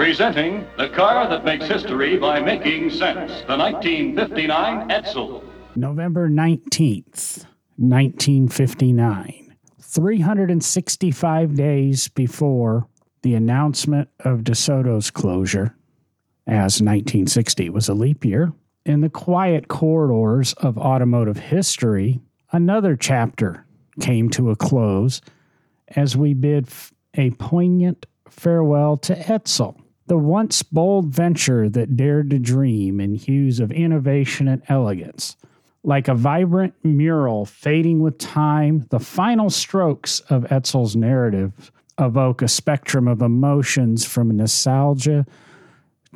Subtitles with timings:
[0.00, 3.42] Presenting the car that makes history by making sense.
[3.46, 5.44] The 1959 Edsel.
[5.76, 7.44] November 19th,
[7.76, 9.56] 1959.
[9.78, 12.86] 365 days before
[13.20, 15.76] the announcement of DeSoto's closure,
[16.46, 18.54] as 1960 was a leap year,
[18.86, 22.22] in the quiet corridors of automotive history,
[22.52, 23.66] another chapter
[24.00, 25.20] came to a close
[25.88, 26.70] as we bid
[27.12, 29.76] a poignant farewell to Edsel,
[30.10, 35.36] the once bold venture that dared to dream in hues of innovation and elegance.
[35.84, 42.48] Like a vibrant mural fading with time, the final strokes of Edsel's narrative evoke a
[42.48, 45.26] spectrum of emotions from nostalgia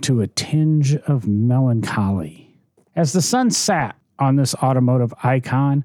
[0.00, 2.52] to a tinge of melancholy.
[2.96, 5.84] As the sun sat on this automotive icon,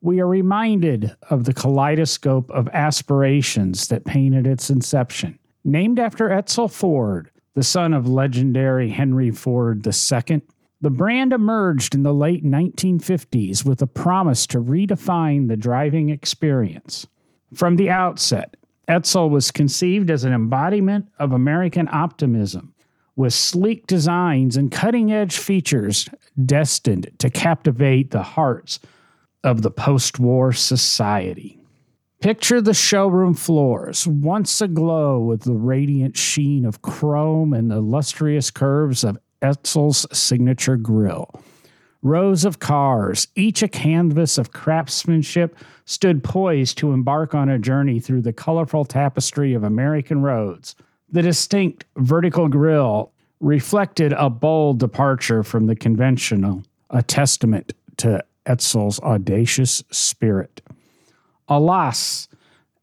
[0.00, 5.38] we are reminded of the kaleidoscope of aspirations that painted its inception.
[5.62, 10.42] Named after Edsel Ford, the son of legendary Henry Ford II,
[10.80, 17.06] the brand emerged in the late 1950s with a promise to redefine the driving experience.
[17.54, 18.56] From the outset,
[18.88, 22.74] Edsel was conceived as an embodiment of American optimism,
[23.14, 26.08] with sleek designs and cutting edge features
[26.44, 28.80] destined to captivate the hearts
[29.44, 31.59] of the post war society.
[32.20, 38.50] Picture the showroom floors, once aglow with the radiant sheen of chrome and the lustrous
[38.50, 41.42] curves of Edsel's signature grille.
[42.02, 48.00] Rows of cars, each a canvas of craftsmanship, stood poised to embark on a journey
[48.00, 50.76] through the colorful tapestry of American roads.
[51.10, 59.00] The distinct vertical grille reflected a bold departure from the conventional, a testament to Edsel's
[59.00, 60.60] audacious spirit.
[61.50, 62.28] Alas,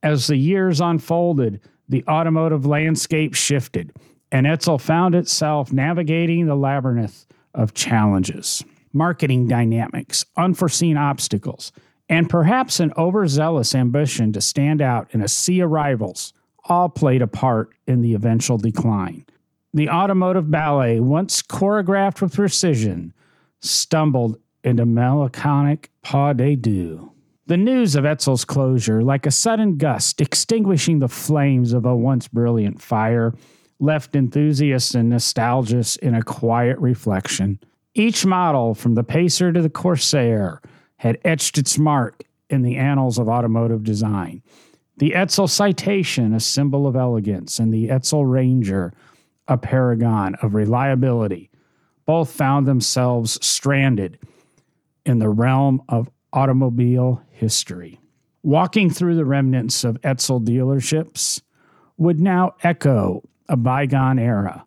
[0.03, 3.93] as the years unfolded, the automotive landscape shifted,
[4.31, 11.71] and Edsel found itself navigating the labyrinth of challenges, marketing dynamics, unforeseen obstacles,
[12.09, 16.33] and perhaps an overzealous ambition to stand out in a sea of rivals
[16.65, 19.25] all played a part in the eventual decline.
[19.73, 23.13] The automotive ballet, once choreographed with precision,
[23.61, 27.11] stumbled into melancholic pas de deux.
[27.47, 32.27] The news of Edsel's closure, like a sudden gust extinguishing the flames of a once
[32.27, 33.33] brilliant fire,
[33.79, 37.61] left enthusiasts and nostalgists in a quiet reflection.
[37.93, 40.61] Each model, from the Pacer to the Corsair,
[40.97, 44.43] had etched its mark in the annals of automotive design.
[44.97, 48.91] The Edsel Citation, a symbol of elegance, and the Edsel Ranger,
[49.47, 51.49] a paragon of reliability,
[52.05, 54.19] both found themselves stranded
[55.05, 57.99] in the realm of automobile history.
[58.43, 61.41] Walking through the remnants of Edsel dealerships
[61.97, 64.65] would now echo a bygone era,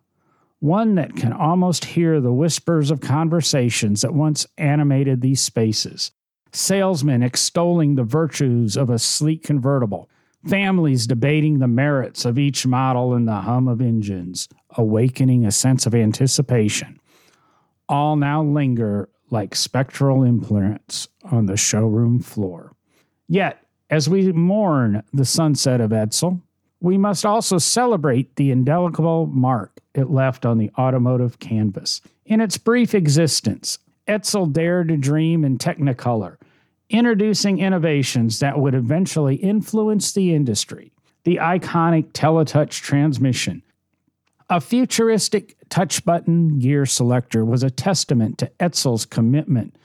[0.59, 6.11] one that can almost hear the whispers of conversations that once animated these spaces.
[6.51, 10.09] Salesmen extolling the virtues of a sleek convertible,
[10.45, 15.85] families debating the merits of each model in the hum of engines, awakening a sense
[15.85, 16.99] of anticipation.
[17.87, 22.75] All now linger like spectral imprints on the showroom floor.
[23.27, 26.41] Yet, as we mourn the sunset of Edsel,
[26.81, 32.01] we must also celebrate the indelible mark it left on the automotive canvas.
[32.25, 33.77] In its brief existence,
[34.07, 36.37] Edsel dared to dream in Technicolor,
[36.89, 40.91] introducing innovations that would eventually influence the industry.
[41.23, 43.61] The iconic Teletouch transmission,
[44.51, 49.77] a futuristic touch button gear selector was a testament to Edsel's commitment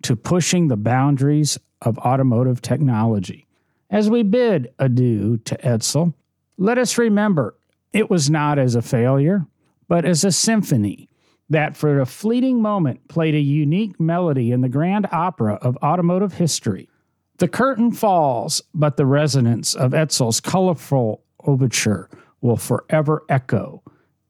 [0.00, 3.46] to pushing the boundaries of automotive technology.
[3.90, 6.14] As we bid adieu to Edsel,
[6.56, 7.58] let us remember
[7.92, 9.46] it was not as a failure,
[9.86, 11.10] but as a symphony
[11.50, 16.32] that for a fleeting moment played a unique melody in the grand opera of automotive
[16.32, 16.88] history.
[17.36, 22.08] The curtain falls, but the resonance of Edsel's colorful overture
[22.40, 23.82] will forever echo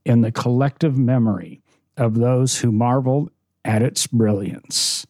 [0.06, 1.60] in the collective memory
[1.96, 3.30] of those who marveled
[3.64, 5.04] at its brilliance.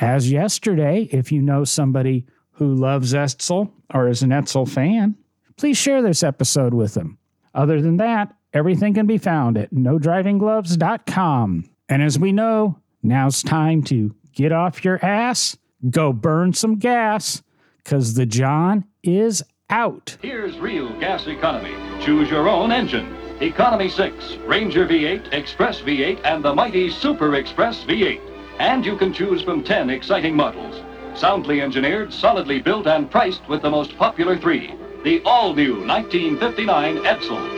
[0.00, 5.16] As yesterday, if you know somebody who loves Edsel or is an Edsel fan,
[5.56, 7.18] please share this episode with them.
[7.54, 11.64] Other than that, everything can be found at nodrivinggloves.com.
[11.90, 15.58] And as we know, now's time to get off your ass,
[15.90, 17.42] go burn some gas,
[17.84, 20.16] because the John is out.
[20.22, 21.74] Here's real gas economy.
[22.02, 23.27] Choose your own engine.
[23.40, 28.20] Economy 6, Ranger V8, Express V8, and the mighty Super Express V8.
[28.58, 30.82] And you can choose from 10 exciting models.
[31.14, 34.74] Soundly engineered, solidly built, and priced with the most popular three.
[35.04, 37.57] The all-new 1959 Edsel.